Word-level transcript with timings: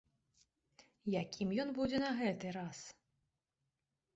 Якім 1.21 1.47
ён 1.65 1.69
будзе 1.81 1.97
на 2.07 2.09
гэты 2.23 2.47
раз? 2.59 2.79